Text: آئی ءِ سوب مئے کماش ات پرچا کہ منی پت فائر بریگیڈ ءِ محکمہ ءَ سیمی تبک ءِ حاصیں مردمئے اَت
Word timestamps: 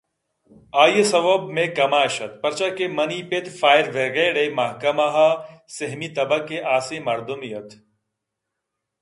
آئی 0.81 0.95
ءِ 1.01 1.09
سوب 1.11 1.41
مئے 1.55 1.65
کماش 1.77 2.15
ات 2.23 2.31
پرچا 2.41 2.67
کہ 2.77 2.85
منی 2.97 3.19
پت 3.29 3.45
فائر 3.59 3.85
بریگیڈ 3.93 4.35
ءِ 4.43 4.55
محکمہ 4.57 5.07
ءَ 5.27 5.41
سیمی 5.75 6.07
تبک 6.15 6.47
ءِ 6.55 6.57
حاصیں 6.69 7.01
مردمئے 7.07 7.51
اَت 7.57 7.69